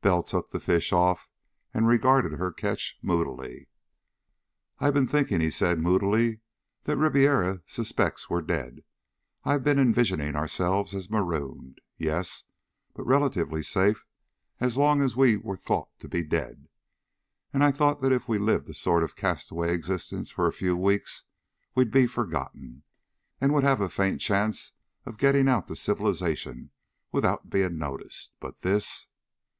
Bell 0.00 0.22
took 0.22 0.50
the 0.50 0.60
fish 0.60 0.92
off 0.92 1.28
and 1.74 1.88
regarded 1.88 2.34
her 2.38 2.52
catch 2.52 3.00
moodily. 3.02 3.68
"I'd 4.78 4.94
been 4.94 5.08
thinking," 5.08 5.40
he 5.40 5.50
said 5.50 5.80
moodily, 5.80 6.38
"that 6.84 6.96
Ribiera 6.96 7.62
suspects 7.66 8.30
we're 8.30 8.42
dead. 8.42 8.84
I'd 9.42 9.64
been 9.64 9.80
envisioning 9.80 10.36
ourselves 10.36 10.94
as 10.94 11.10
marooned, 11.10 11.80
yes, 11.98 12.44
but 12.94 13.04
relatively 13.08 13.60
safe 13.60 14.06
as 14.60 14.76
long 14.76 15.02
as 15.02 15.16
we 15.16 15.36
were 15.36 15.56
thought 15.56 15.88
to 15.98 16.06
be 16.06 16.22
dead. 16.22 16.68
And 17.52 17.64
I'd 17.64 17.74
thought 17.76 17.98
that 18.02 18.12
if 18.12 18.28
we 18.28 18.38
lived 18.38 18.68
a 18.68 18.74
sort 18.74 19.02
of 19.02 19.16
castaway 19.16 19.74
existence 19.74 20.30
for 20.30 20.46
a 20.46 20.52
few 20.52 20.76
weeks 20.76 21.24
we'd 21.74 21.90
be 21.90 22.06
forgotten, 22.06 22.84
and 23.40 23.52
would 23.52 23.64
have 23.64 23.80
a 23.80 23.88
faint 23.88 24.20
chance 24.20 24.74
of 25.04 25.18
getting 25.18 25.48
out 25.48 25.66
to 25.66 25.74
civilization 25.74 26.70
without 27.10 27.50
being 27.50 27.78
noticed. 27.78 28.32
But 28.38 28.60
this...." 28.60 29.08